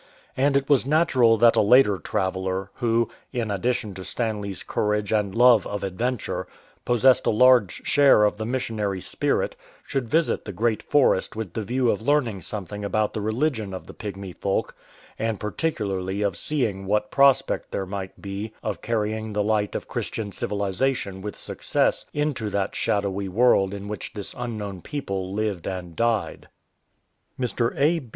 And 0.35 0.57
it 0.57 0.67
was 0.67 0.83
natural 0.83 1.37
that 1.37 1.55
a 1.55 1.61
later 1.61 1.99
traveller, 1.99 2.71
who, 2.77 3.07
in 3.31 3.51
addition 3.51 3.93
to 3.93 4.01
Stanley^s 4.01 4.65
courage 4.65 5.13
and 5.13 5.35
love 5.35 5.67
of 5.67 5.83
adventure, 5.83 6.47
possessed 6.85 7.27
a 7.27 7.29
large 7.29 7.83
share 7.85 8.23
of 8.23 8.39
the 8.39 8.45
missionary 8.47 8.99
spirit, 8.99 9.55
should 9.85 10.09
visit 10.09 10.43
the 10.43 10.53
Great 10.53 10.81
Forest 10.81 11.35
with 11.35 11.53
the 11.53 11.61
view 11.61 11.91
of 11.91 12.01
learning 12.01 12.41
something 12.41 12.83
about 12.83 13.13
the 13.13 13.21
religion 13.21 13.75
of 13.75 13.85
the 13.85 13.93
Pygmy 13.93 14.35
folk, 14.35 14.75
and 15.19 15.39
particularly 15.39 16.23
of 16.23 16.35
seeing 16.35 16.87
what 16.87 17.11
prospect 17.11 17.69
there 17.71 17.85
might 17.85 18.19
be 18.19 18.53
of 18.63 18.81
carrying 18.81 19.33
the 19.33 19.43
light 19.43 19.75
of 19.75 19.87
Christian 19.87 20.31
civilization 20.31 21.21
with 21.21 21.37
success 21.37 22.07
into 22.11 22.49
that 22.49 22.73
shadowy 22.73 23.29
world 23.29 23.71
in 23.71 23.87
which 23.87 24.13
this 24.15 24.33
unknown 24.35 24.81
people 24.81 25.31
lived 25.31 25.67
and 25.67 25.95
died. 25.95 26.47
Mr. 27.39 27.77
A. 27.79 28.09